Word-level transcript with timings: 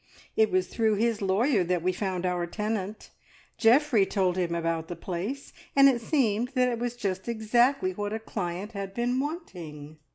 It 0.35 0.49
was 0.49 0.67
through 0.67 0.95
his 0.95 1.21
lawyer 1.21 1.63
that 1.63 1.83
we 1.83 1.91
found 1.93 2.25
our 2.25 2.47
tenant. 2.47 3.11
Geoffrey 3.59 4.03
told 4.03 4.35
him 4.35 4.55
about 4.55 4.87
the 4.87 4.95
place, 4.95 5.53
and 5.75 5.87
it 5.87 6.01
seemed 6.01 6.53
that 6.55 6.69
it 6.69 6.79
was 6.79 6.95
just 6.95 7.27
exactly 7.29 7.91
what 7.91 8.11
a 8.11 8.17
client 8.17 8.71
had 8.71 8.95
been 8.95 9.19
wanting. 9.19 9.99